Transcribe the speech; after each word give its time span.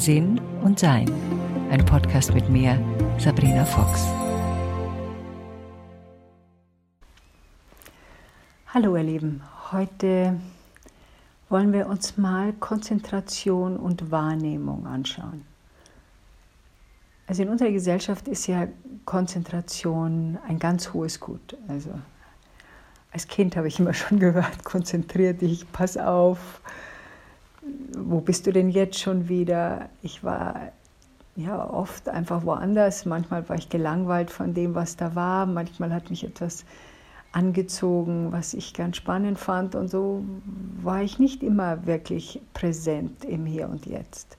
Sinn 0.00 0.40
und 0.62 0.78
Sein. 0.78 1.12
Ein 1.70 1.84
Podcast 1.84 2.32
mit 2.32 2.48
mir, 2.48 2.80
Sabrina 3.18 3.66
Fox. 3.66 4.06
Hallo 8.72 8.96
ihr 8.96 9.02
Lieben, 9.02 9.42
heute 9.72 10.40
wollen 11.50 11.74
wir 11.74 11.86
uns 11.86 12.16
mal 12.16 12.54
Konzentration 12.54 13.76
und 13.76 14.10
Wahrnehmung 14.10 14.86
anschauen. 14.86 15.44
Also 17.26 17.42
in 17.42 17.50
unserer 17.50 17.70
Gesellschaft 17.70 18.26
ist 18.26 18.46
ja 18.46 18.68
Konzentration 19.04 20.38
ein 20.48 20.58
ganz 20.58 20.94
hohes 20.94 21.20
Gut. 21.20 21.58
Also 21.68 21.90
als 23.12 23.28
Kind 23.28 23.54
habe 23.54 23.68
ich 23.68 23.78
immer 23.78 23.92
schon 23.92 24.18
gehört, 24.18 24.64
konzentrier 24.64 25.34
dich, 25.34 25.70
pass 25.72 25.98
auf, 25.98 26.62
wo 27.62 28.20
bist 28.20 28.46
du 28.46 28.52
denn 28.52 28.70
jetzt 28.70 28.98
schon 28.98 29.28
wieder? 29.28 29.88
Ich 30.02 30.24
war 30.24 30.72
ja 31.36 31.68
oft 31.68 32.08
einfach 32.08 32.44
woanders. 32.44 33.04
Manchmal 33.04 33.48
war 33.48 33.56
ich 33.56 33.68
gelangweilt 33.68 34.30
von 34.30 34.54
dem, 34.54 34.74
was 34.74 34.96
da 34.96 35.14
war. 35.14 35.46
Manchmal 35.46 35.92
hat 35.92 36.10
mich 36.10 36.24
etwas 36.24 36.64
angezogen, 37.32 38.32
was 38.32 38.54
ich 38.54 38.74
ganz 38.74 38.96
spannend 38.96 39.38
fand. 39.38 39.74
Und 39.74 39.88
so 39.88 40.24
war 40.82 41.02
ich 41.02 41.18
nicht 41.18 41.42
immer 41.42 41.86
wirklich 41.86 42.40
präsent 42.54 43.24
im 43.24 43.46
Hier 43.46 43.68
und 43.68 43.86
Jetzt. 43.86 44.36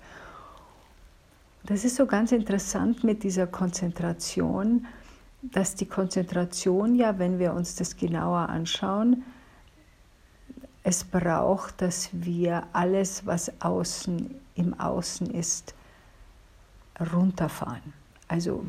Das 1.64 1.86
ist 1.86 1.96
so 1.96 2.08
ganz 2.08 2.32
interessant 2.32 3.04
mit 3.04 3.24
dieser 3.24 3.46
Konzentration, 3.46 4.88
dass 5.44 5.76
die 5.76 5.86
Konzentration 5.86 6.96
ja, 6.96 7.20
wenn 7.20 7.40
wir 7.40 7.54
uns 7.54 7.76
das 7.76 7.96
genauer 7.96 8.50
anschauen, 8.50 9.24
es 10.84 11.04
braucht, 11.04 11.82
dass 11.82 12.10
wir 12.12 12.64
alles, 12.74 13.26
was 13.26 13.52
außen 13.62 14.34
im 14.56 14.80
Außen 14.80 15.28
ist, 15.30 15.76
runterfahren. 17.14 17.94
Also 18.28 18.64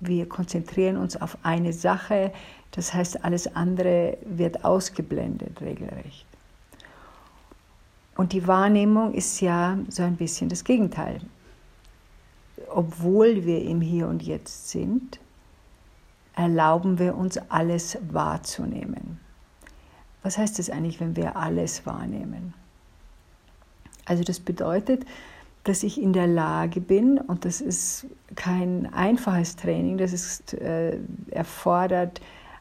wir 0.00 0.28
konzentrieren 0.28 0.96
uns 0.96 1.16
auf 1.16 1.38
eine 1.42 1.72
Sache, 1.72 2.32
das 2.72 2.92
heißt, 2.92 3.24
alles 3.24 3.54
andere 3.54 4.18
wird 4.26 4.64
ausgeblendet 4.64 5.60
regelrecht. 5.62 6.26
Und 8.16 8.32
die 8.32 8.46
Wahrnehmung 8.46 9.14
ist 9.14 9.40
ja 9.40 9.78
so 9.88 10.02
ein 10.02 10.16
bisschen 10.16 10.48
das 10.48 10.64
Gegenteil. 10.64 11.20
Obwohl 12.68 13.44
wir 13.44 13.62
im 13.62 13.80
Hier 13.80 14.08
und 14.08 14.22
Jetzt 14.22 14.70
sind, 14.70 15.20
erlauben 16.34 16.98
wir 16.98 17.16
uns 17.16 17.38
alles 17.50 17.98
wahrzunehmen. 18.10 19.20
Was 20.26 20.38
heißt 20.38 20.58
das 20.58 20.70
eigentlich, 20.70 20.98
wenn 20.98 21.14
wir 21.14 21.36
alles 21.36 21.86
wahrnehmen? 21.86 22.52
Also 24.06 24.24
das 24.24 24.40
bedeutet, 24.40 25.06
dass 25.62 25.84
ich 25.84 26.02
in 26.02 26.12
der 26.12 26.26
Lage 26.26 26.80
bin, 26.80 27.18
und 27.18 27.44
das 27.44 27.60
ist 27.60 28.06
kein 28.34 28.92
einfaches 28.92 29.54
Training, 29.54 29.98
das 29.98 30.12
ist, 30.12 30.54
äh, 30.54 30.98
erfordert 31.30 32.20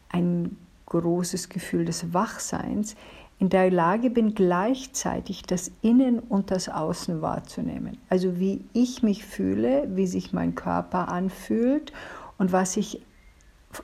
ein 0.10 0.58
großes 0.86 1.50
Gefühl 1.50 1.86
des 1.86 2.14
Wachseins, 2.14 2.96
in 3.40 3.50
der 3.50 3.72
Lage 3.72 4.12
bin, 4.12 4.36
gleichzeitig 4.36 5.42
das 5.42 5.72
Innen 5.82 6.20
und 6.20 6.52
das 6.52 6.70
Außen 6.70 7.24
wahrzunehmen. 7.24 7.98
Also 8.10 8.40
wie 8.40 8.64
ich 8.74 9.02
mich 9.02 9.26
fühle, 9.26 9.88
wie 9.96 10.06
sich 10.06 10.34
mein 10.34 10.54
Körper 10.54 11.08
anfühlt 11.08 11.92
und 12.38 12.52
was 12.52 12.78
ich 12.78 13.02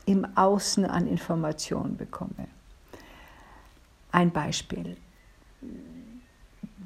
im 0.05 0.27
Außen 0.37 0.85
an 0.85 1.07
Informationen 1.07 1.97
bekomme. 1.97 2.47
Ein 4.11 4.31
Beispiel. 4.31 4.97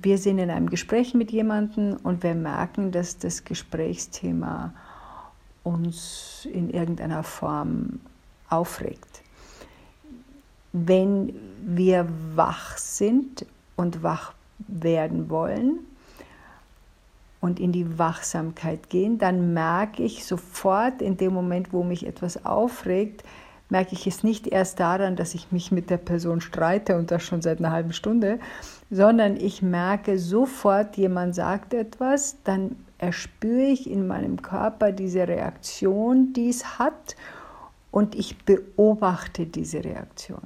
Wir 0.01 0.17
sind 0.17 0.37
in 0.37 0.51
einem 0.51 0.69
Gespräch 0.69 1.15
mit 1.15 1.31
jemandem 1.31 1.97
und 2.03 2.21
wir 2.21 2.35
merken, 2.35 2.91
dass 2.91 3.17
das 3.17 3.43
Gesprächsthema 3.43 4.73
uns 5.63 6.47
in 6.51 6.69
irgendeiner 6.69 7.23
Form 7.23 7.99
aufregt. 8.49 9.23
Wenn 10.71 11.33
wir 11.63 12.07
wach 12.35 12.77
sind 12.77 13.45
und 13.75 14.03
wach 14.03 14.33
werden 14.59 15.29
wollen 15.29 15.79
und 17.41 17.59
in 17.59 17.71
die 17.71 17.97
Wachsamkeit 17.97 18.89
gehen, 18.89 19.17
dann 19.17 19.53
merke 19.53 20.03
ich 20.03 20.25
sofort 20.25 21.01
in 21.01 21.17
dem 21.17 21.33
Moment, 21.33 21.73
wo 21.73 21.83
mich 21.83 22.05
etwas 22.05 22.45
aufregt, 22.45 23.23
merke 23.69 23.93
ich 23.93 24.05
es 24.05 24.23
nicht 24.23 24.47
erst 24.47 24.79
daran, 24.79 25.15
dass 25.15 25.33
ich 25.33 25.51
mich 25.51 25.71
mit 25.71 25.89
der 25.89 25.97
Person 25.97 26.41
streite 26.41 26.97
und 26.97 27.11
das 27.11 27.23
schon 27.23 27.41
seit 27.41 27.59
einer 27.59 27.71
halben 27.71 27.93
Stunde, 27.93 28.39
sondern 28.91 29.37
ich 29.37 29.61
merke 29.61 30.19
sofort, 30.19 30.97
jemand 30.97 31.35
sagt 31.35 31.73
etwas, 31.73 32.37
dann 32.43 32.75
erspüre 32.97 33.63
ich 33.63 33.89
in 33.89 34.07
meinem 34.07 34.41
Körper 34.41 34.91
diese 34.91 35.27
Reaktion, 35.27 36.33
die 36.33 36.49
es 36.49 36.79
hat 36.79 37.15
und 37.91 38.15
ich 38.15 38.37
beobachte 38.43 39.45
diese 39.45 39.83
Reaktion. 39.83 40.41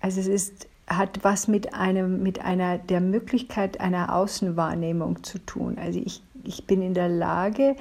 Also 0.00 0.20
es 0.20 0.26
ist, 0.26 0.68
hat 0.86 1.20
was 1.22 1.48
mit, 1.48 1.74
einem, 1.74 2.22
mit 2.22 2.40
einer, 2.40 2.78
der 2.78 3.00
Möglichkeit 3.00 3.80
einer 3.80 4.14
Außenwahrnehmung 4.14 5.22
zu 5.22 5.38
tun. 5.38 5.78
Also 5.78 6.00
ich, 6.04 6.22
ich 6.44 6.66
bin 6.66 6.82
in 6.82 6.94
der 6.94 7.08
Lage, 7.08 7.76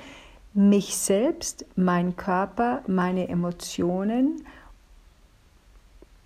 mich 0.53 0.97
selbst, 0.97 1.66
mein 1.75 2.16
Körper, 2.16 2.81
meine 2.88 3.29
Emotionen 3.29 4.44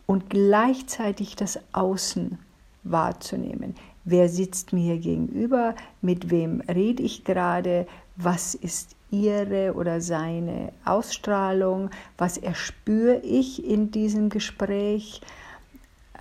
und 0.05 0.29
gleichzeitig 0.29 1.35
das 1.35 1.59
Außen 1.73 2.39
wahrzunehmen. 2.83 3.75
Wer 4.03 4.29
sitzt 4.29 4.73
mir 4.73 4.93
hier 4.93 4.99
gegenüber? 4.99 5.75
Mit 6.01 6.29
wem 6.29 6.61
rede 6.61 7.01
ich 7.03 7.23
gerade? 7.23 7.87
Was 8.15 8.55
ist 8.55 8.95
ihre 9.11 9.73
oder 9.73 10.01
seine 10.01 10.71
Ausstrahlung? 10.85 11.89
Was 12.17 12.37
erspüre 12.37 13.19
ich 13.21 13.65
in 13.65 13.91
diesem 13.91 14.29
Gespräch? 14.29 15.21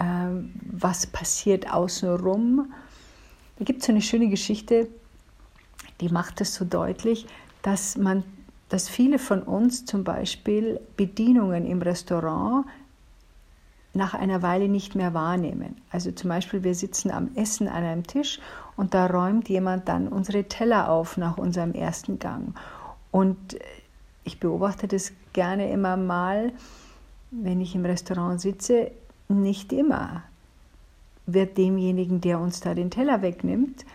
Ähm, 0.01 0.53
was 0.63 1.07
passiert 1.07 1.73
außenrum? 1.73 2.73
Da 3.59 3.65
gibt 3.65 3.81
es 3.81 3.87
so 3.87 3.93
eine 3.93 4.03
schöne 4.03 4.29
Geschichte, 4.29 4.89
die 6.01 6.09
macht 6.09 6.41
es 6.41 6.55
so 6.55 6.65
deutlich 6.65 7.27
dass, 7.65 7.97
man, 7.97 8.23
dass 8.69 8.89
viele 8.91 9.19
von 9.19 9.43
uns 9.43 9.87
zum 9.87 10.05
Beispiel 10.05 10.79
Bedienungen 10.99 11.65
im 11.65 11.81
Restaurant 11.81 12.67
nach 13.95 14.13
einer 14.13 14.43
Weile 14.43 14.69
nicht 14.69 14.95
mehr 14.95 15.15
wahrnehmen. 15.15 15.77
Also 15.91 16.13
zum 16.13 16.29
Beispiel, 16.29 16.63
wir 16.63 16.75
sitzen 16.75 17.11
am 17.11 17.31
Essen 17.37 17.67
an 17.67 17.83
einem 17.83 18.07
Tisch 18.07 18.39
und 18.77 18.93
da 18.93 19.07
räumt 19.07 19.49
jemand 19.49 19.89
dann 19.89 20.09
unsere 20.09 20.45
Teller 20.45 20.91
auf 20.91 21.17
nach 21.17 21.39
unserem 21.39 21.73
ersten 21.73 22.19
Gang. 22.19 22.55
Und 23.11 23.57
ich 24.25 24.39
beobachte 24.41 24.87
das 24.87 25.13
gerne 25.33 25.71
immer 25.71 25.97
mal, 25.97 26.53
wenn 27.31 27.63
ich 27.63 27.75
im 27.75 27.87
Restaurant 27.87 28.41
sitze, 28.41 28.91
nicht 29.29 29.73
immer 29.73 30.23
wird 31.27 31.57
demjenigen, 31.57 32.21
der 32.21 32.41
uns 32.41 32.61
da 32.61 32.75
den 32.75 32.91
Teller 32.91 33.23
wegnimmt, 33.23 33.87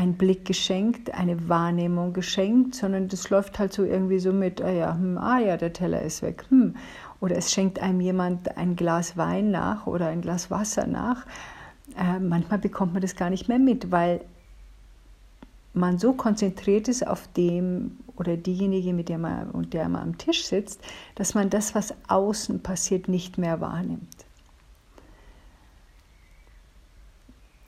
ein 0.00 0.14
Blick 0.14 0.46
geschenkt, 0.46 1.12
eine 1.12 1.50
Wahrnehmung 1.50 2.14
geschenkt, 2.14 2.74
sondern 2.74 3.08
das 3.08 3.28
läuft 3.28 3.58
halt 3.58 3.74
so 3.74 3.84
irgendwie 3.84 4.18
so 4.18 4.32
mit, 4.32 4.62
ah 4.62 4.70
ja, 4.70 4.94
hm, 4.94 5.18
ah 5.18 5.38
ja, 5.38 5.58
der 5.58 5.74
Teller 5.74 6.00
ist 6.00 6.22
weg. 6.22 6.46
Hm. 6.48 6.74
Oder 7.20 7.36
es 7.36 7.52
schenkt 7.52 7.80
einem 7.80 8.00
jemand 8.00 8.56
ein 8.56 8.76
Glas 8.76 9.18
Wein 9.18 9.50
nach 9.50 9.86
oder 9.86 10.06
ein 10.06 10.22
Glas 10.22 10.50
Wasser 10.50 10.86
nach. 10.86 11.26
Äh, 11.98 12.18
manchmal 12.18 12.58
bekommt 12.58 12.94
man 12.94 13.02
das 13.02 13.14
gar 13.14 13.28
nicht 13.28 13.48
mehr 13.48 13.58
mit, 13.58 13.90
weil 13.90 14.22
man 15.74 15.98
so 15.98 16.14
konzentriert 16.14 16.88
ist 16.88 17.06
auf 17.06 17.28
dem 17.36 17.98
oder 18.16 18.38
diejenige, 18.38 18.94
mit 18.94 19.10
der 19.10 19.18
man, 19.18 19.50
und 19.50 19.74
der 19.74 19.86
man 19.90 20.02
am 20.02 20.18
Tisch 20.18 20.46
sitzt, 20.46 20.80
dass 21.14 21.34
man 21.34 21.50
das, 21.50 21.74
was 21.74 21.94
außen 22.08 22.62
passiert, 22.62 23.06
nicht 23.08 23.36
mehr 23.36 23.60
wahrnimmt. 23.60 24.19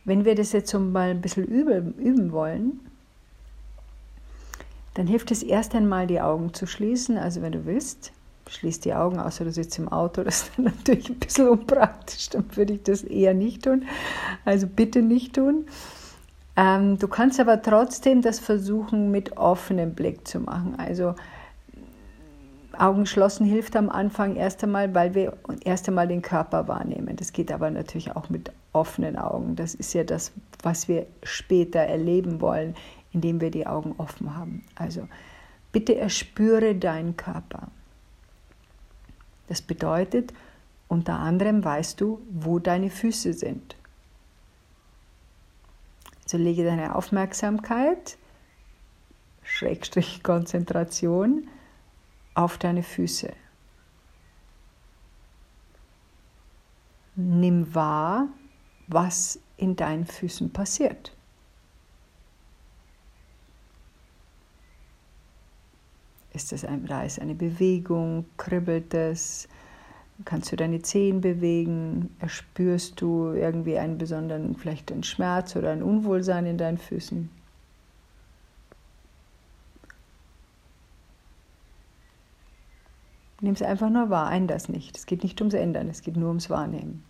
Wenn 0.04 0.24
wir 0.24 0.34
das 0.34 0.52
jetzt 0.52 0.72
mal 0.74 1.10
ein 1.10 1.20
bisschen 1.20 1.44
üben, 1.44 2.32
wollen, 2.32 2.80
dann 4.94 5.06
hilft 5.06 5.30
es 5.30 5.42
erst 5.42 5.74
einmal, 5.74 6.06
die 6.06 6.20
Augen 6.20 6.52
zu 6.52 6.66
schließen. 6.66 7.16
Also 7.16 7.40
wenn 7.40 7.52
du 7.52 7.64
willst, 7.64 8.12
schließ 8.48 8.80
die 8.80 8.94
Augen, 8.94 9.18
außer 9.18 9.44
du 9.44 9.52
sitzt 9.52 9.78
im 9.78 9.88
Auto. 9.88 10.22
Das 10.24 10.42
ist 10.42 10.58
natürlich 10.58 11.08
ein 11.08 11.18
bisschen 11.18 11.48
unpraktisch, 11.48 12.30
dann 12.30 12.44
würde 12.54 12.74
ich 12.74 12.82
das 12.82 13.02
eher 13.02 13.34
nicht 13.34 13.64
tun. 13.64 13.84
Also 14.44 14.66
bitte 14.66 15.02
nicht 15.02 15.34
tun. 15.34 15.66
Ähm, 16.56 16.98
du 16.98 17.08
kannst 17.08 17.40
aber 17.40 17.62
trotzdem 17.62 18.20
das 18.20 18.38
versuchen, 18.38 19.10
mit 19.10 19.36
offenem 19.36 19.94
Blick 19.94 20.28
zu 20.28 20.40
machen. 20.40 20.74
Also 20.76 21.14
Augen 22.76 23.02
geschlossen 23.02 23.46
hilft 23.46 23.76
am 23.76 23.88
Anfang 23.88 24.36
erst 24.36 24.62
einmal, 24.62 24.94
weil 24.94 25.14
wir 25.14 25.34
erst 25.64 25.88
einmal 25.88 26.08
den 26.08 26.22
Körper 26.22 26.68
wahrnehmen. 26.68 27.16
Das 27.16 27.32
geht 27.32 27.52
aber 27.52 27.70
natürlich 27.70 28.14
auch 28.14 28.28
mit 28.28 28.50
offenen 28.72 29.16
Augen. 29.16 29.56
Das 29.56 29.74
ist 29.74 29.92
ja 29.92 30.04
das, 30.04 30.32
was 30.62 30.88
wir 30.88 31.06
später 31.22 31.80
erleben 31.80 32.40
wollen, 32.40 32.74
indem 33.12 33.40
wir 33.40 33.50
die 33.50 33.66
Augen 33.66 33.94
offen 33.98 34.34
haben. 34.34 34.64
Also 34.74 35.08
bitte 35.72 35.96
erspüre 35.96 36.74
deinen 36.74 37.16
Körper. 37.16 37.68
Das 39.48 39.60
bedeutet, 39.60 40.32
unter 40.88 41.18
anderem 41.18 41.64
weißt 41.64 42.00
du, 42.00 42.20
wo 42.30 42.58
deine 42.58 42.90
Füße 42.90 43.32
sind. 43.34 43.76
So 46.26 46.38
lege 46.38 46.64
deine 46.64 46.94
Aufmerksamkeit 46.94 48.16
Schrägstrich 49.42 50.22
Konzentration 50.22 51.48
auf 52.34 52.58
deine 52.58 52.82
Füße. 52.82 53.32
Nimm 57.16 57.74
wahr, 57.74 58.28
was 58.92 59.40
in 59.56 59.76
deinen 59.76 60.06
Füßen 60.06 60.52
passiert. 60.52 61.12
Ist 66.32 66.52
es 66.52 66.64
ein, 66.64 66.86
ist 67.04 67.20
eine 67.20 67.34
Bewegung, 67.34 68.24
kribbelt 68.38 68.94
es, 68.94 69.48
kannst 70.24 70.50
du 70.50 70.56
deine 70.56 70.80
Zehen 70.80 71.20
bewegen, 71.20 72.14
spürst 72.26 73.00
du 73.00 73.32
irgendwie 73.32 73.78
einen 73.78 73.98
besonderen, 73.98 74.56
vielleicht 74.56 74.90
einen 74.92 75.02
Schmerz 75.02 75.56
oder 75.56 75.72
ein 75.72 75.82
Unwohlsein 75.82 76.46
in 76.46 76.58
deinen 76.58 76.78
Füßen. 76.78 77.28
Nimm 83.40 83.54
es 83.54 83.62
einfach 83.62 83.90
nur 83.90 84.08
wahr, 84.08 84.32
ändere 84.32 84.56
es 84.56 84.68
nicht. 84.68 84.96
Es 84.96 85.04
geht 85.04 85.24
nicht 85.24 85.40
ums 85.40 85.54
Ändern, 85.54 85.88
es 85.88 86.02
geht 86.02 86.16
nur 86.16 86.28
ums 86.28 86.48
Wahrnehmen. 86.48 87.04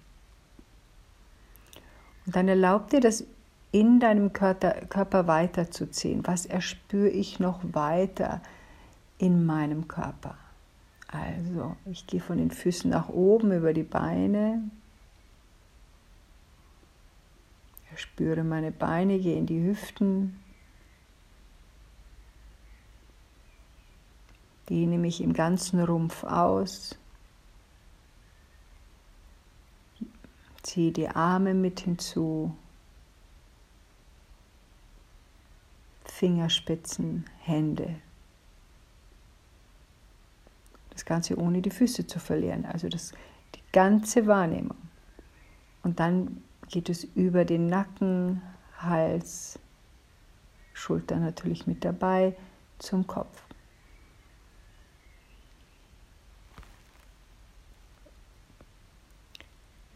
Und 2.26 2.36
dann 2.36 2.48
erlaub 2.48 2.90
dir 2.90 3.00
das 3.00 3.24
in 3.72 4.00
deinem 4.00 4.32
Körper, 4.32 5.26
weiterzuziehen. 5.26 6.26
Was 6.26 6.46
erspüre 6.46 7.08
ich 7.08 7.40
noch 7.40 7.60
weiter 7.72 8.42
in 9.18 9.46
meinem 9.46 9.88
Körper? 9.88 10.36
Also, 11.08 11.76
ich 11.86 12.06
gehe 12.06 12.20
von 12.20 12.38
den 12.38 12.50
Füßen 12.50 12.90
nach 12.90 13.08
oben 13.08 13.52
über 13.52 13.72
die 13.72 13.82
Beine. 13.82 14.62
Ich 17.94 18.00
spüre 18.00 18.44
meine 18.44 18.72
Beine, 18.72 19.18
gehe 19.18 19.36
in 19.36 19.46
die 19.46 19.62
Hüften. 19.62 20.38
Dehne 24.68 24.96
mich 24.96 25.20
im 25.20 25.34
ganzen 25.34 25.82
Rumpf 25.82 26.24
aus. 26.24 26.98
Ziehe 30.62 30.92
die 30.92 31.08
Arme 31.08 31.54
mit 31.54 31.80
hinzu. 31.80 32.56
Fingerspitzen, 36.04 37.24
Hände. 37.40 37.96
Das 40.90 41.04
Ganze 41.04 41.36
ohne 41.36 41.62
die 41.62 41.70
Füße 41.70 42.06
zu 42.06 42.20
verlieren. 42.20 42.64
Also 42.66 42.88
das, 42.88 43.12
die 43.54 43.62
ganze 43.72 44.26
Wahrnehmung. 44.26 44.76
Und 45.82 45.98
dann 45.98 46.42
geht 46.68 46.88
es 46.88 47.04
über 47.04 47.44
den 47.44 47.66
Nacken, 47.66 48.40
Hals, 48.78 49.58
Schulter 50.74 51.16
natürlich 51.16 51.66
mit 51.66 51.84
dabei 51.84 52.36
zum 52.78 53.06
Kopf. 53.06 53.41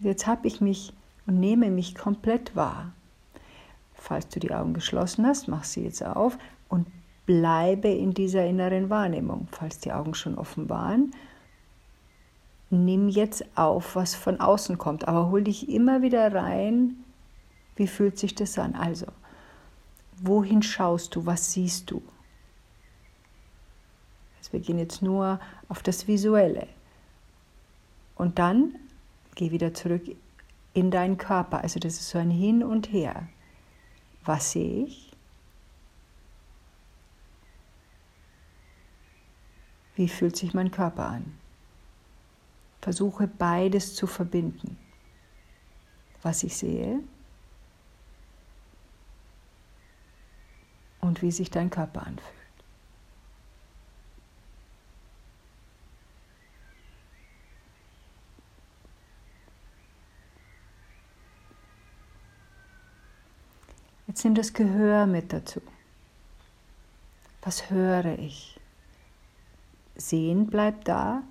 Jetzt 0.00 0.26
habe 0.26 0.46
ich 0.46 0.60
mich 0.60 0.92
und 1.26 1.40
nehme 1.40 1.70
mich 1.70 1.94
komplett 1.94 2.54
wahr. 2.54 2.92
Falls 3.94 4.28
du 4.28 4.40
die 4.40 4.52
Augen 4.52 4.74
geschlossen 4.74 5.26
hast, 5.26 5.48
mach 5.48 5.64
sie 5.64 5.84
jetzt 5.84 6.04
auf 6.04 6.38
und 6.68 6.86
bleibe 7.24 7.88
in 7.88 8.14
dieser 8.14 8.46
inneren 8.46 8.90
Wahrnehmung. 8.90 9.48
Falls 9.50 9.80
die 9.80 9.92
Augen 9.92 10.14
schon 10.14 10.38
offen 10.38 10.68
waren, 10.68 11.12
nimm 12.70 13.08
jetzt 13.08 13.44
auf, 13.56 13.96
was 13.96 14.14
von 14.14 14.40
außen 14.40 14.78
kommt, 14.78 15.08
aber 15.08 15.30
hol 15.30 15.42
dich 15.42 15.68
immer 15.68 16.02
wieder 16.02 16.32
rein. 16.34 17.04
Wie 17.74 17.86
fühlt 17.86 18.18
sich 18.18 18.34
das 18.34 18.58
an? 18.58 18.74
Also, 18.74 19.06
wohin 20.18 20.62
schaust 20.62 21.14
du? 21.14 21.26
Was 21.26 21.52
siehst 21.52 21.90
du? 21.90 22.02
Also 24.38 24.52
wir 24.52 24.60
gehen 24.60 24.78
jetzt 24.78 25.02
nur 25.02 25.40
auf 25.68 25.82
das 25.82 26.06
Visuelle. 26.06 26.68
Und 28.14 28.38
dann 28.38 28.76
Geh 29.36 29.50
wieder 29.52 29.74
zurück 29.74 30.02
in 30.72 30.90
deinen 30.90 31.18
Körper. 31.18 31.60
Also 31.60 31.78
das 31.78 31.94
ist 31.94 32.08
so 32.08 32.18
ein 32.18 32.30
Hin 32.30 32.64
und 32.64 32.92
Her. 32.92 33.28
Was 34.24 34.52
sehe 34.52 34.86
ich? 34.86 35.12
Wie 39.94 40.08
fühlt 40.08 40.36
sich 40.36 40.52
mein 40.52 40.70
Körper 40.70 41.06
an? 41.06 41.38
Versuche 42.80 43.26
beides 43.26 43.94
zu 43.94 44.06
verbinden. 44.06 44.78
Was 46.22 46.42
ich 46.42 46.56
sehe 46.56 47.00
und 51.00 51.22
wie 51.22 51.30
sich 51.30 51.50
dein 51.50 51.70
Körper 51.70 52.06
anfühlt. 52.06 52.45
Jetzt 64.16 64.24
nimm 64.24 64.34
das 64.34 64.54
Gehör 64.54 65.04
mit 65.04 65.30
dazu. 65.30 65.60
Was 67.42 67.68
höre 67.68 68.18
ich? 68.18 68.58
Sehen 69.94 70.46
bleibt 70.46 70.88
da, 70.88 71.22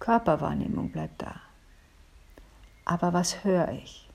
Körperwahrnehmung 0.00 0.90
bleibt 0.90 1.22
da. 1.22 1.40
Aber 2.84 3.12
was 3.12 3.44
höre 3.44 3.70
ich? 3.70 4.08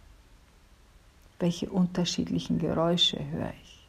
Welche 1.40 1.70
unterschiedlichen 1.70 2.60
Geräusche 2.60 3.26
höre 3.32 3.54
ich? 3.64 3.88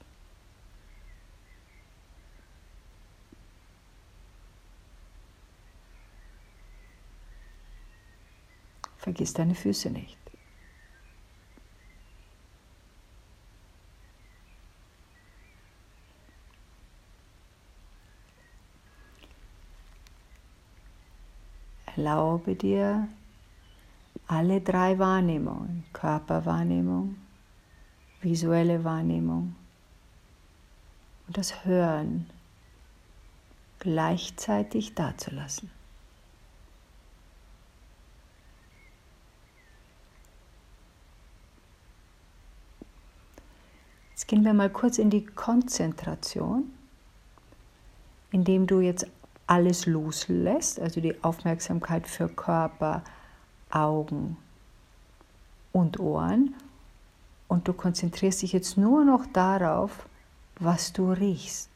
Vergiss 8.96 9.32
deine 9.32 9.56
Füße 9.56 9.90
nicht. 9.90 10.23
Erlaube 22.04 22.54
dir 22.54 23.08
alle 24.26 24.60
drei 24.60 24.98
Wahrnehmungen, 24.98 25.84
Körperwahrnehmung, 25.94 27.16
visuelle 28.20 28.84
Wahrnehmung 28.84 29.54
und 31.26 31.38
das 31.38 31.64
Hören 31.64 32.28
gleichzeitig 33.78 34.94
dazulassen. 34.94 35.70
Jetzt 44.10 44.28
gehen 44.28 44.44
wir 44.44 44.52
mal 44.52 44.68
kurz 44.68 44.98
in 44.98 45.08
die 45.08 45.24
Konzentration, 45.24 46.70
indem 48.30 48.66
du 48.66 48.80
jetzt 48.80 49.06
alles 49.46 49.86
loslässt, 49.86 50.80
also 50.80 51.00
die 51.00 51.22
Aufmerksamkeit 51.22 52.06
für 52.06 52.28
Körper, 52.28 53.02
Augen 53.70 54.36
und 55.72 56.00
Ohren. 56.00 56.54
Und 57.48 57.68
du 57.68 57.72
konzentrierst 57.72 58.42
dich 58.42 58.52
jetzt 58.52 58.76
nur 58.76 59.04
noch 59.04 59.26
darauf, 59.32 60.08
was 60.58 60.92
du 60.92 61.12
riechst. 61.12 61.70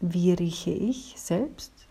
Wie 0.00 0.32
rieche 0.32 0.70
ich 0.70 1.14
selbst? 1.18 1.89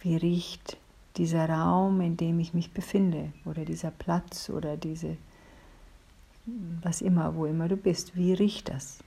Wie 0.00 0.16
riecht 0.16 0.78
dieser 1.16 1.48
Raum, 1.48 2.00
in 2.00 2.16
dem 2.16 2.38
ich 2.40 2.54
mich 2.54 2.72
befinde 2.72 3.32
oder 3.44 3.64
dieser 3.64 3.90
Platz 3.90 4.48
oder 4.48 4.76
diese, 4.76 5.16
was 6.82 7.02
immer, 7.02 7.34
wo 7.34 7.46
immer 7.46 7.68
du 7.68 7.76
bist, 7.76 8.16
wie 8.16 8.32
riecht 8.32 8.70
das? 8.70 8.98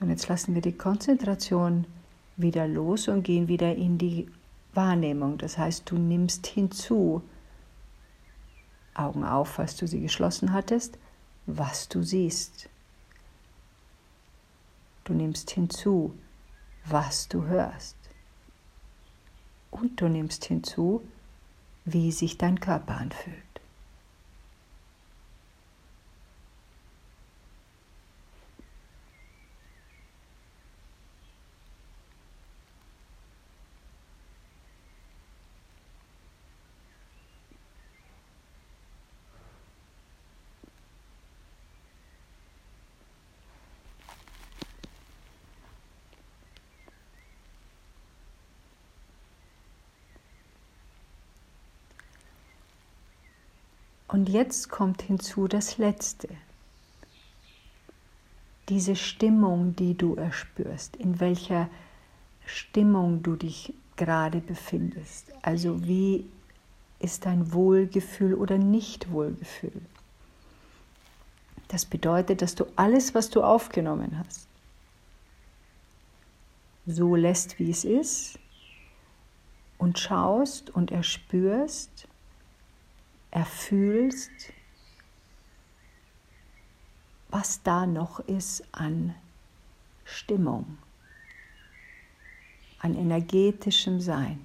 Und 0.00 0.08
jetzt 0.08 0.28
lassen 0.28 0.54
wir 0.54 0.62
die 0.62 0.76
Konzentration 0.76 1.86
wieder 2.36 2.66
los 2.66 3.08
und 3.08 3.22
gehen 3.22 3.48
wieder 3.48 3.74
in 3.74 3.98
die 3.98 4.28
Wahrnehmung. 4.72 5.36
Das 5.38 5.58
heißt, 5.58 5.90
du 5.90 5.98
nimmst 5.98 6.46
hinzu, 6.46 7.22
Augen 8.94 9.24
auf, 9.24 9.48
falls 9.48 9.76
du 9.76 9.86
sie 9.86 10.00
geschlossen 10.00 10.52
hattest, 10.52 10.98
was 11.46 11.88
du 11.88 12.02
siehst. 12.02 12.68
Du 15.04 15.12
nimmst 15.12 15.50
hinzu, 15.50 16.14
was 16.86 17.28
du 17.28 17.44
hörst. 17.44 17.96
Und 19.70 20.00
du 20.00 20.08
nimmst 20.08 20.44
hinzu, 20.46 21.02
wie 21.84 22.10
sich 22.10 22.38
dein 22.38 22.60
Körper 22.60 22.96
anfühlt. 22.96 23.49
Und 54.12 54.28
jetzt 54.28 54.70
kommt 54.70 55.02
hinzu 55.02 55.46
das 55.46 55.78
Letzte. 55.78 56.28
Diese 58.68 58.96
Stimmung, 58.96 59.76
die 59.76 59.96
du 59.96 60.16
erspürst, 60.16 60.96
in 60.96 61.20
welcher 61.20 61.68
Stimmung 62.44 63.22
du 63.22 63.36
dich 63.36 63.72
gerade 63.94 64.40
befindest. 64.40 65.26
Also 65.42 65.86
wie 65.86 66.26
ist 66.98 67.24
dein 67.24 67.52
Wohlgefühl 67.52 68.34
oder 68.34 68.58
Nicht-Wohlgefühl? 68.58 69.80
Das 71.68 71.84
bedeutet, 71.84 72.42
dass 72.42 72.56
du 72.56 72.66
alles, 72.74 73.14
was 73.14 73.30
du 73.30 73.44
aufgenommen 73.44 74.18
hast, 74.18 74.48
so 76.84 77.14
lässt, 77.14 77.60
wie 77.60 77.70
es 77.70 77.84
ist 77.84 78.40
und 79.78 80.00
schaust 80.00 80.70
und 80.70 80.90
erspürst, 80.90 82.08
erfühlst, 83.30 84.30
was 87.28 87.62
da 87.62 87.86
noch 87.86 88.20
ist 88.20 88.64
an 88.72 89.14
Stimmung, 90.04 90.78
an 92.80 92.94
energetischem 92.94 94.00
Sein. 94.00 94.40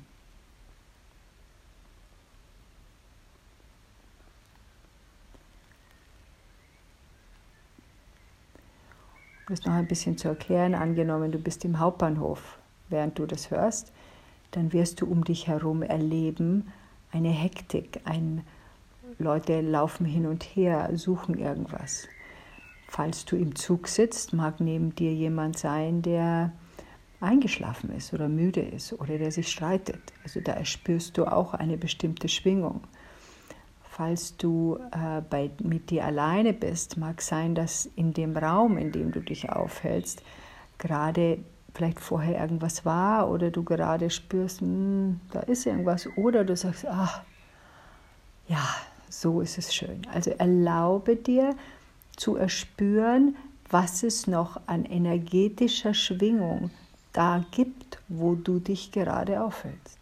Um 9.47 9.55
das 9.55 9.65
noch 9.65 9.73
ein 9.73 9.87
bisschen 9.87 10.17
zu 10.17 10.27
erklären, 10.27 10.73
angenommen, 10.73 11.31
du 11.31 11.37
bist 11.37 11.65
im 11.65 11.79
Hauptbahnhof, 11.79 12.57
während 12.89 13.17
du 13.19 13.27
das 13.27 13.51
hörst, 13.51 13.91
dann 14.51 14.73
wirst 14.73 15.01
du 15.01 15.05
um 15.05 15.23
dich 15.23 15.47
herum 15.47 15.83
erleben 15.83 16.71
eine 17.11 17.29
Hektik, 17.29 18.01
ein 18.05 18.45
Leute 19.17 19.61
laufen 19.61 20.05
hin 20.05 20.25
und 20.25 20.43
her, 20.43 20.89
suchen 20.93 21.37
irgendwas. 21.37 22.07
Falls 22.87 23.25
du 23.25 23.35
im 23.35 23.55
Zug 23.55 23.87
sitzt, 23.87 24.33
mag 24.33 24.59
neben 24.59 24.93
dir 24.95 25.13
jemand 25.13 25.57
sein, 25.57 26.01
der 26.01 26.51
eingeschlafen 27.19 27.91
ist 27.91 28.13
oder 28.13 28.27
müde 28.27 28.61
ist 28.61 28.93
oder 28.93 29.17
der 29.17 29.31
sich 29.31 29.49
streitet. 29.49 30.13
Also 30.23 30.39
da 30.41 30.63
spürst 30.65 31.17
du 31.17 31.25
auch 31.25 31.53
eine 31.53 31.77
bestimmte 31.77 32.29
Schwingung. 32.29 32.81
Falls 33.89 34.35
du 34.37 34.77
äh, 34.91 35.21
bei, 35.21 35.51
mit 35.63 35.89
dir 35.89 36.05
alleine 36.05 36.53
bist, 36.53 36.97
mag 36.97 37.21
sein, 37.21 37.55
dass 37.55 37.85
in 37.95 38.13
dem 38.13 38.35
Raum, 38.35 38.77
in 38.77 38.91
dem 38.91 39.11
du 39.11 39.21
dich 39.21 39.49
aufhältst, 39.49 40.21
gerade 40.77 41.39
vielleicht 41.73 41.99
vorher 41.99 42.41
irgendwas 42.41 42.85
war 42.85 43.29
oder 43.29 43.51
du 43.51 43.63
gerade 43.63 44.09
spürst, 44.09 44.61
hm, 44.61 45.21
da 45.31 45.39
ist 45.41 45.65
irgendwas 45.65 46.07
oder 46.17 46.43
du 46.43 46.55
sagst, 46.55 46.85
ach, 46.87 47.23
ja, 48.47 48.63
so 49.25 49.41
ist 49.41 49.57
es 49.57 49.73
schön. 49.73 50.05
Also 50.13 50.29
erlaube 50.37 51.15
dir 51.15 51.55
zu 52.15 52.35
erspüren, 52.35 53.35
was 53.71 54.03
es 54.03 54.27
noch 54.27 54.61
an 54.67 54.85
energetischer 54.85 55.95
Schwingung 55.95 56.69
da 57.11 57.43
gibt, 57.49 57.97
wo 58.07 58.35
du 58.35 58.59
dich 58.59 58.91
gerade 58.91 59.41
aufhältst. 59.41 59.97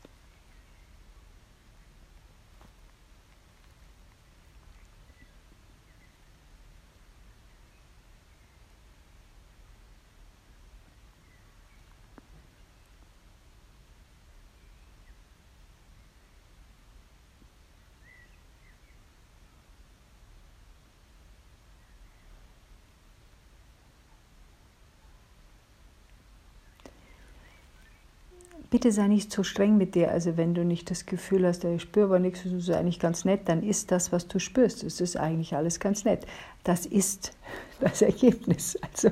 Bitte 28.73 28.91
sei 28.91 29.07
nicht 29.07 29.31
so 29.31 29.43
streng 29.43 29.77
mit 29.77 29.93
dir. 29.93 30.09
Also 30.09 30.35
wenn 30.35 30.55
du 30.55 30.65
nicht 30.65 30.89
das 30.89 31.05
Gefühl 31.05 31.45
hast, 31.45 31.63
ich 31.63 31.83
spüre 31.83 32.05
aber 32.05 32.17
nichts, 32.17 32.41
das 32.41 32.53
ist 32.53 32.71
eigentlich 32.71 32.99
ganz 32.99 33.23
nett, 33.23 33.41
dann 33.45 33.61
ist 33.61 33.91
das, 33.91 34.11
was 34.11 34.27
du 34.27 34.39
spürst. 34.39 34.83
Es 34.83 34.99
ist 34.99 35.15
eigentlich 35.15 35.55
alles 35.55 35.79
ganz 35.79 36.05
nett. 36.05 36.25
Das 36.63 36.87
ist 36.87 37.37
das 37.79 38.01
Ergebnis. 38.01 38.75
Also 38.81 39.09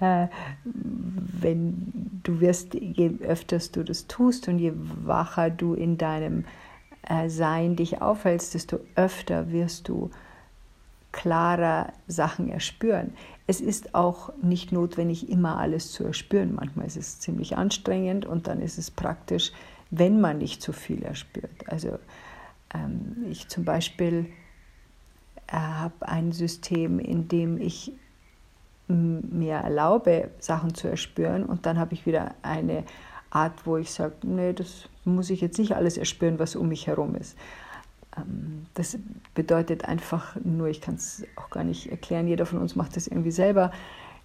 äh, 0.00 0.26
wenn 0.64 2.20
du 2.24 2.40
wirst, 2.40 2.74
je 2.74 3.12
öfter 3.20 3.60
du 3.70 3.84
das 3.84 4.08
tust 4.08 4.48
und 4.48 4.58
je 4.58 4.72
wacher 4.74 5.50
du 5.50 5.74
in 5.74 5.96
deinem 5.96 6.44
äh, 7.08 7.28
Sein 7.28 7.76
dich 7.76 8.02
aufhältst, 8.02 8.54
desto 8.54 8.80
öfter 8.96 9.52
wirst 9.52 9.88
du 9.88 10.10
klarer 11.12 11.92
Sachen 12.06 12.50
erspüren. 12.50 13.14
Es 13.46 13.60
ist 13.60 13.94
auch 13.94 14.32
nicht 14.42 14.72
notwendig, 14.72 15.28
immer 15.28 15.58
alles 15.58 15.92
zu 15.92 16.04
erspüren. 16.04 16.54
Manchmal 16.54 16.86
ist 16.86 16.96
es 16.96 17.18
ziemlich 17.18 17.56
anstrengend 17.56 18.24
und 18.24 18.46
dann 18.46 18.60
ist 18.60 18.78
es 18.78 18.90
praktisch, 18.90 19.52
wenn 19.90 20.20
man 20.20 20.38
nicht 20.38 20.62
zu 20.62 20.72
viel 20.72 21.02
erspürt. 21.02 21.68
Also 21.68 21.98
ähm, 22.72 23.24
ich 23.28 23.48
zum 23.48 23.64
Beispiel 23.64 24.26
äh, 25.48 25.56
habe 25.56 26.08
ein 26.08 26.32
System, 26.32 26.98
in 26.98 27.28
dem 27.28 27.60
ich 27.60 27.92
mir 28.88 29.54
erlaube, 29.54 30.30
Sachen 30.40 30.74
zu 30.74 30.88
erspüren 30.88 31.44
und 31.44 31.64
dann 31.64 31.78
habe 31.78 31.94
ich 31.94 32.06
wieder 32.06 32.34
eine 32.42 32.84
Art, 33.30 33.64
wo 33.64 33.76
ich 33.76 33.90
sage, 33.92 34.14
nee, 34.24 34.52
das 34.52 34.88
muss 35.04 35.30
ich 35.30 35.40
jetzt 35.40 35.58
nicht 35.58 35.76
alles 35.76 35.96
erspüren, 35.96 36.40
was 36.40 36.56
um 36.56 36.68
mich 36.68 36.88
herum 36.88 37.14
ist. 37.14 37.36
Ähm, 38.16 38.66
das 38.74 38.98
bedeutet 39.34 39.84
einfach 39.84 40.36
nur, 40.42 40.68
ich 40.68 40.80
kann 40.80 40.94
es 40.94 41.24
auch 41.36 41.50
gar 41.50 41.64
nicht 41.64 41.90
erklären, 41.90 42.28
jeder 42.28 42.46
von 42.46 42.60
uns 42.60 42.76
macht 42.76 42.96
das 42.96 43.06
irgendwie 43.06 43.30
selber, 43.30 43.72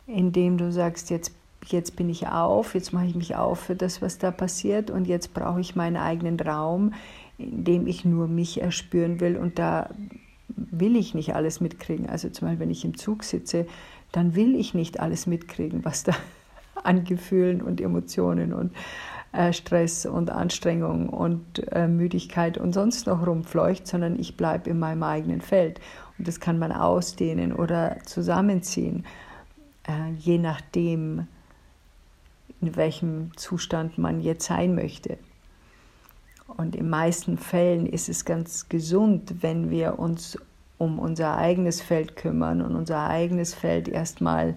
indem 0.07 0.57
du 0.57 0.71
sagst, 0.71 1.09
jetzt, 1.09 1.33
jetzt 1.65 1.95
bin 1.95 2.09
ich 2.09 2.27
auf, 2.27 2.75
jetzt 2.75 2.93
mache 2.93 3.05
ich 3.05 3.15
mich 3.15 3.35
auf 3.35 3.59
für 3.59 3.75
das, 3.75 4.01
was 4.01 4.17
da 4.17 4.31
passiert 4.31 4.91
und 4.91 5.07
jetzt 5.07 5.33
brauche 5.33 5.61
ich 5.61 5.75
meinen 5.75 5.97
eigenen 5.97 6.39
Raum, 6.39 6.93
in 7.37 7.63
dem 7.63 7.87
ich 7.87 8.05
nur 8.05 8.27
mich 8.27 8.61
erspüren 8.61 9.19
will 9.19 9.37
und 9.37 9.59
da 9.59 9.89
will 10.47 10.95
ich 10.95 11.13
nicht 11.13 11.35
alles 11.35 11.59
mitkriegen. 11.59 12.07
Also 12.07 12.29
zum 12.29 12.47
Beispiel, 12.47 12.59
wenn 12.61 12.71
ich 12.71 12.85
im 12.85 12.97
Zug 12.97 13.23
sitze, 13.23 13.65
dann 14.11 14.35
will 14.35 14.55
ich 14.55 14.73
nicht 14.73 14.99
alles 14.99 15.27
mitkriegen, 15.27 15.83
was 15.83 16.03
da 16.03 16.13
an 16.83 17.03
Gefühlen 17.03 17.61
und 17.61 17.81
Emotionen 17.81 18.53
und 18.53 18.71
Stress 19.53 20.05
und 20.05 20.29
Anstrengung 20.29 21.09
und 21.09 21.71
äh, 21.71 21.87
Müdigkeit 21.87 22.57
und 22.57 22.73
sonst 22.73 23.07
noch 23.07 23.25
rumfleucht, 23.25 23.87
sondern 23.87 24.19
ich 24.19 24.37
bleibe 24.37 24.69
in 24.69 24.79
meinem 24.79 25.03
eigenen 25.03 25.41
Feld. 25.41 25.79
Und 26.17 26.27
das 26.27 26.39
kann 26.39 26.59
man 26.59 26.71
ausdehnen 26.71 27.53
oder 27.53 27.97
zusammenziehen, 28.05 29.05
äh, 29.87 30.11
je 30.17 30.37
nachdem, 30.37 31.27
in 32.61 32.75
welchem 32.75 33.35
Zustand 33.35 33.97
man 33.97 34.21
jetzt 34.21 34.45
sein 34.45 34.75
möchte. 34.75 35.17
Und 36.47 36.75
in 36.75 36.89
meisten 36.89 37.37
Fällen 37.37 37.85
ist 37.85 38.07
es 38.07 38.23
ganz 38.23 38.69
gesund, 38.69 39.41
wenn 39.41 39.69
wir 39.69 39.99
uns 39.99 40.37
um 40.77 40.99
unser 40.99 41.37
eigenes 41.37 41.81
Feld 41.81 42.15
kümmern 42.15 42.61
und 42.61 42.75
unser 42.75 43.07
eigenes 43.07 43.53
Feld 43.53 43.87
erstmal 43.87 44.55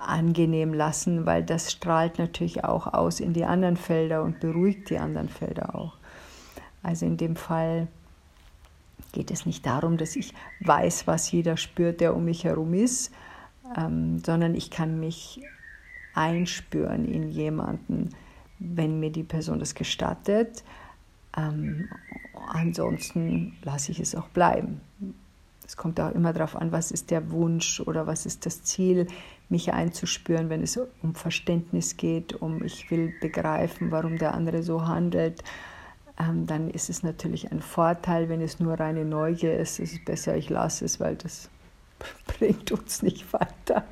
angenehm 0.00 0.74
lassen, 0.74 1.26
weil 1.26 1.44
das 1.44 1.70
strahlt 1.70 2.18
natürlich 2.18 2.64
auch 2.64 2.86
aus 2.92 3.20
in 3.20 3.32
die 3.32 3.44
anderen 3.44 3.76
Felder 3.76 4.22
und 4.22 4.40
beruhigt 4.40 4.90
die 4.90 4.98
anderen 4.98 5.28
Felder 5.28 5.74
auch. 5.74 5.94
Also 6.82 7.06
in 7.06 7.16
dem 7.16 7.36
Fall 7.36 7.88
geht 9.12 9.30
es 9.30 9.46
nicht 9.46 9.66
darum, 9.66 9.96
dass 9.96 10.16
ich 10.16 10.34
weiß, 10.60 11.06
was 11.06 11.30
jeder 11.30 11.56
spürt, 11.56 12.00
der 12.00 12.14
um 12.14 12.24
mich 12.24 12.44
herum 12.44 12.74
ist, 12.74 13.12
ähm, 13.76 14.18
sondern 14.20 14.54
ich 14.54 14.70
kann 14.70 14.98
mich 15.00 15.42
einspüren 16.14 17.04
in 17.04 17.30
jemanden, 17.30 18.10
wenn 18.58 19.00
mir 19.00 19.10
die 19.10 19.22
Person 19.22 19.58
das 19.58 19.74
gestattet. 19.74 20.64
Ähm, 21.36 21.88
ansonsten 22.48 23.56
lasse 23.62 23.92
ich 23.92 24.00
es 24.00 24.14
auch 24.14 24.28
bleiben. 24.28 24.80
Es 25.66 25.76
kommt 25.76 26.00
auch 26.00 26.12
immer 26.12 26.32
darauf 26.32 26.56
an, 26.56 26.72
was 26.72 26.90
ist 26.90 27.10
der 27.10 27.30
Wunsch 27.30 27.80
oder 27.80 28.06
was 28.06 28.26
ist 28.26 28.44
das 28.44 28.64
Ziel, 28.64 29.06
mich 29.50 29.72
einzuspüren, 29.72 30.48
wenn 30.48 30.62
es 30.62 30.78
um 31.02 31.14
Verständnis 31.14 31.96
geht, 31.96 32.34
um 32.34 32.62
ich 32.64 32.90
will 32.90 33.12
begreifen, 33.20 33.90
warum 33.90 34.16
der 34.16 34.34
andere 34.34 34.62
so 34.62 34.86
handelt. 34.86 35.42
Ähm, 36.18 36.46
dann 36.46 36.70
ist 36.70 36.90
es 36.90 37.02
natürlich 37.02 37.50
ein 37.50 37.60
Vorteil, 37.60 38.28
wenn 38.28 38.40
es 38.40 38.60
nur 38.60 38.78
reine 38.78 39.04
Neugier 39.04 39.58
ist. 39.58 39.80
Es 39.80 39.92
ist 39.92 40.04
besser, 40.04 40.36
ich 40.36 40.50
lasse 40.50 40.84
es, 40.84 41.00
weil 41.00 41.16
das 41.16 41.48
bringt 42.26 42.70
uns 42.72 43.02
nicht 43.02 43.32
weiter. 43.32 43.84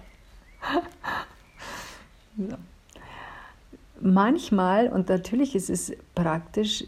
so. 2.37 2.57
Manchmal, 4.01 4.89
und 4.89 5.09
natürlich 5.09 5.57
ist 5.57 5.71
es 5.71 5.93
praktisch, 6.15 6.85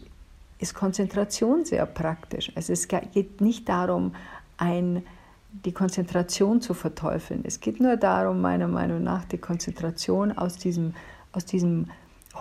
ist 0.59 0.73
Konzentration 0.73 1.65
sehr 1.65 1.85
praktisch. 1.85 2.51
Also 2.55 2.71
es 2.71 2.87
geht 2.87 3.41
nicht 3.41 3.67
darum, 3.67 4.15
ein, 4.57 5.03
die 5.51 5.73
Konzentration 5.73 6.61
zu 6.61 6.73
verteufeln. 6.73 7.43
Es 7.45 7.59
geht 7.59 7.79
nur 7.79 7.97
darum, 7.97 8.41
meiner 8.41 8.67
Meinung 8.67 9.03
nach, 9.03 9.25
die 9.25 9.37
Konzentration 9.37 10.31
aus 10.31 10.57
diesem, 10.57 10.93
aus 11.33 11.45
diesem 11.45 11.87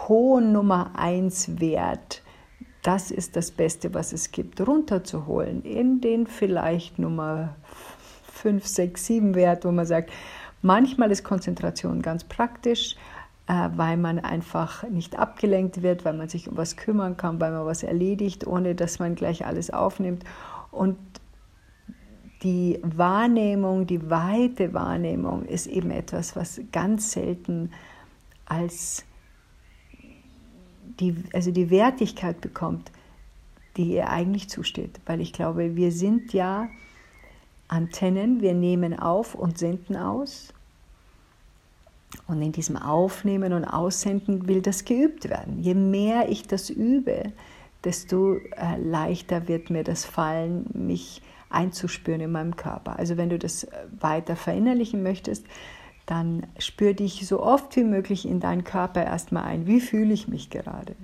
hohen 0.09 0.53
Nummer 0.53 0.93
1 0.95 1.61
Wert, 1.61 2.23
das 2.83 3.11
ist 3.11 3.37
das 3.37 3.51
Beste, 3.51 3.93
was 3.93 4.13
es 4.13 4.31
gibt, 4.31 4.67
runterzuholen 4.67 5.63
in 5.63 6.01
den 6.01 6.27
vielleicht 6.27 6.99
Nummer 6.99 7.57
5, 8.33 8.67
6, 8.67 9.07
7 9.07 9.35
Wert, 9.35 9.65
wo 9.65 9.73
man 9.73 9.85
sagt, 9.85 10.11
manchmal 10.63 11.11
ist 11.11 11.25
Konzentration 11.25 12.01
ganz 12.01 12.25
praktisch, 12.25 12.97
äh, 13.49 13.69
weil 13.77 13.97
man 13.97 14.19
einfach 14.19 14.85
nicht 14.85 15.19
abgelenkt 15.19 15.83
wird, 15.83 16.05
weil 16.05 16.15
man 16.15 16.29
sich 16.29 16.49
um 16.49 16.57
was 16.57 16.77
kümmern 16.77 17.17
kann, 17.17 17.41
weil 17.41 17.53
man 17.53 17.67
was 17.67 17.83
erledigt, 17.83 18.47
ohne 18.47 18.75
dass 18.75 18.99
man 18.99 19.15
gleich 19.15 19.45
alles 19.45 19.71
aufnimmt. 19.71 20.25
Und 20.71 20.97
die 22.43 22.79
Wahrnehmung, 22.83 23.87
die 23.87 24.09
weite 24.09 24.73
Wahrnehmung 24.73 25.45
ist 25.45 25.67
eben 25.67 25.91
etwas, 25.91 26.37
was 26.37 26.61
ganz 26.73 27.13
selten 27.13 27.71
als 28.47 29.05
die, 31.01 31.15
also 31.33 31.51
die 31.51 31.71
Wertigkeit 31.71 32.41
bekommt, 32.41 32.91
die 33.77 33.95
ihr 33.95 34.09
eigentlich 34.09 34.49
zusteht. 34.49 35.01
Weil 35.07 35.21
ich 35.21 35.33
glaube, 35.33 35.77
wir 35.77 35.93
sind 35.93 36.33
ja 36.33 36.69
Antennen, 37.69 38.41
wir 38.41 38.55
nehmen 38.55 38.99
auf 38.99 39.35
und 39.35 39.59
senden 39.59 39.97
aus. 39.97 40.53
Und 42.27 42.43
in 42.43 42.53
diesem 42.53 42.77
Aufnehmen 42.77 43.53
und 43.53 43.65
Aussenden 43.65 44.49
will 44.49 44.63
das 44.63 44.85
geübt 44.85 45.29
werden. 45.29 45.63
Je 45.63 45.75
mehr 45.75 46.29
ich 46.29 46.49
das 46.49 46.69
übe, 46.69 47.33
desto 47.85 48.35
äh, 48.35 48.77
leichter 48.79 49.47
wird 49.47 49.71
mir 49.71 49.85
das 49.85 50.05
fallen, 50.05 50.67
mich 50.73 51.23
einzuspüren 51.51 52.21
in 52.21 52.33
meinem 52.33 52.57
Körper. 52.57 52.99
Also 52.99 53.17
wenn 53.17 53.29
du 53.29 53.39
das 53.39 53.65
äh, 53.65 53.87
weiter 53.99 54.37
verinnerlichen 54.37 55.03
möchtest, 55.03 55.47
dann 56.07 56.47
spür 56.59 56.95
dich 56.95 57.27
so 57.27 57.43
oft 57.43 57.77
wie 57.77 57.85
möglich 57.85 58.27
in 58.27 58.41
deinen 58.41 58.65
Körper 58.65 59.05
erstmal 59.05 59.45
ein. 59.45 59.67
Wie 59.67 59.81
fühle 59.81 60.13
ich 60.13 60.29
mich 60.29 60.51
gerade? 60.51 60.97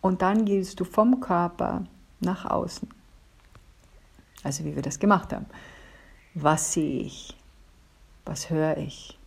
Und 0.00 0.22
dann 0.22 0.44
gehst 0.44 0.80
du 0.80 0.84
vom 0.84 1.20
Körper 1.20 1.84
nach 2.20 2.44
außen. 2.44 2.88
Also 4.42 4.64
wie 4.64 4.74
wir 4.74 4.82
das 4.82 4.98
gemacht 4.98 5.32
haben. 5.32 5.46
Was 6.34 6.72
sehe 6.72 7.02
ich? 7.02 7.36
Was 8.24 8.50
höre 8.50 8.78
ich? 8.78 9.18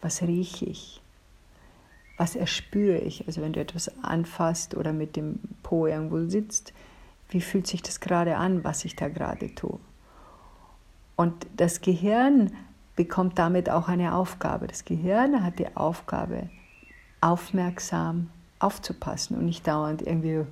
Was 0.00 0.22
rieche 0.22 0.64
ich? 0.64 1.00
Was 2.16 2.34
erspüre 2.34 2.98
ich? 2.98 3.26
Also 3.26 3.42
wenn 3.42 3.52
du 3.52 3.60
etwas 3.60 3.90
anfasst 4.02 4.74
oder 4.74 4.92
mit 4.92 5.16
dem 5.16 5.38
Po 5.62 5.86
irgendwo 5.86 6.28
sitzt, 6.28 6.72
wie 7.28 7.40
fühlt 7.40 7.66
sich 7.66 7.82
das 7.82 8.00
gerade 8.00 8.36
an, 8.36 8.64
was 8.64 8.84
ich 8.84 8.96
da 8.96 9.08
gerade 9.08 9.54
tue? 9.54 9.78
Und 11.16 11.46
das 11.56 11.80
Gehirn 11.80 12.52
bekommt 12.94 13.38
damit 13.38 13.70
auch 13.70 13.88
eine 13.88 14.14
Aufgabe. 14.14 14.66
Das 14.66 14.84
Gehirn 14.84 15.44
hat 15.44 15.58
die 15.58 15.76
Aufgabe, 15.76 16.50
aufmerksam 17.20 18.30
aufzupassen 18.58 19.36
und 19.36 19.44
nicht 19.44 19.66
dauernd 19.66 20.02
irgendwie 20.02 20.46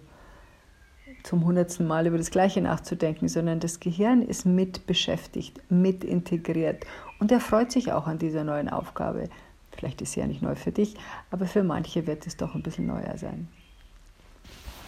zum 1.23 1.45
hundertsten 1.45 1.87
Mal 1.87 2.07
über 2.07 2.19
das 2.19 2.31
Gleiche 2.31 2.61
nachzudenken, 2.61 3.29
sondern 3.29 3.61
das 3.61 3.81
Gehirn 3.81 4.23
ist 4.23 4.45
mit 4.45 4.87
beschäftigt, 4.87 5.59
mit 5.71 6.05
integriert 6.05 6.85
und 7.19 7.33
er 7.33 7.41
freut 7.41 7.73
sich 7.73 7.93
auch 7.93 8.07
an 8.07 8.19
dieser 8.19 8.45
neuen 8.45 8.69
Aufgabe. 8.69 9.31
Vielleicht 9.73 10.03
ist 10.03 10.13
sie 10.13 10.21
ja 10.21 10.27
nicht 10.27 10.43
neu 10.43 10.55
für 10.55 10.71
dich, 10.71 10.97
aber 11.31 11.47
für 11.47 11.65
manche 11.65 12.07
wird 12.07 12.27
es 12.27 12.37
doch 12.37 12.55
ein 12.55 12.63
bisschen 12.63 12.87
neuer 12.87 13.17
sein. 13.17 13.49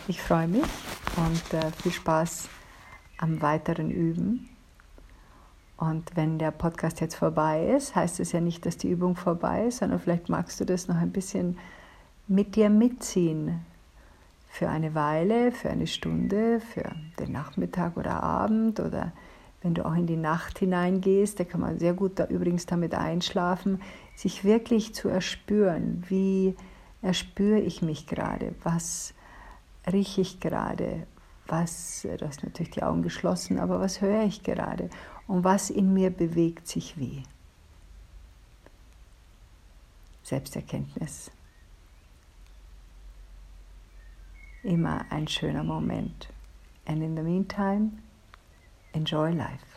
Ich 0.09 0.23
freue 0.23 0.47
mich 0.47 0.63
und 1.17 1.53
äh, 1.53 1.73
viel 1.83 1.91
Spaß 1.91 2.49
am 3.19 3.43
weiteren 3.43 3.91
Üben. 3.91 4.49
Und 5.77 6.15
wenn 6.15 6.39
der 6.39 6.53
Podcast 6.53 7.01
jetzt 7.01 7.17
vorbei 7.17 7.67
ist, 7.77 7.97
heißt 7.97 8.21
es 8.21 8.31
ja 8.31 8.41
nicht, 8.41 8.65
dass 8.67 8.77
die 8.77 8.89
Übung 8.89 9.17
vorbei 9.17 9.67
ist, 9.67 9.79
sondern 9.79 9.99
vielleicht 9.99 10.29
magst 10.29 10.61
du 10.61 10.65
das 10.65 10.87
noch 10.87 10.95
ein 10.95 11.11
bisschen 11.11 11.59
mit 12.29 12.55
dir 12.55 12.71
mitziehen. 12.71 13.63
Für 14.49 14.69
eine 14.69 14.95
Weile, 14.95 15.51
für 15.51 15.71
eine 15.71 15.89
Stunde, 15.89 16.61
für 16.61 16.89
den 17.19 17.33
Nachmittag 17.33 17.97
oder 17.97 18.23
Abend 18.23 18.79
oder 18.79 19.13
wenn 19.63 19.75
du 19.75 19.85
auch 19.85 19.95
in 19.97 20.07
die 20.07 20.17
Nacht 20.17 20.61
hineingehst, 20.61 21.41
da 21.41 21.45
kann 21.45 21.63
man 21.63 21.81
sehr 21.81 21.95
gut 21.95 22.21
da 22.21 22.27
übrigens 22.27 22.65
damit 22.65 22.95
einschlafen, 22.95 23.83
sich 24.15 24.45
wirklich 24.45 24.95
zu 24.95 25.09
erspüren, 25.09 26.05
wie 26.07 26.55
erspüre 27.03 27.59
ich 27.59 27.83
mich 27.83 28.07
gerade, 28.07 28.55
was 28.63 29.16
rieche 29.91 30.21
ich 30.21 30.41
gerade, 30.41 31.07
was, 31.47 32.03
du 32.03 32.27
hast 32.27 32.43
natürlich 32.43 32.71
die 32.71 32.83
Augen 32.83 33.03
geschlossen, 33.03 33.59
aber 33.59 33.81
was 33.81 34.01
höre 34.01 34.25
ich 34.25 34.43
gerade 34.43 34.91
und 35.27 35.45
was 35.45 35.71
in 35.71 35.93
mir 35.93 36.11
bewegt 36.11 36.67
sich 36.67 36.99
wie. 36.99 37.23
Selbsterkenntnis. 40.23 41.31
Immer 44.65 45.07
ein 45.11 45.29
schöner 45.29 45.63
Moment. 45.63 46.29
And 46.85 47.03
in 47.03 47.17
the 47.17 47.23
meantime, 47.23 48.03
enjoy 48.93 49.33
life. 49.33 49.77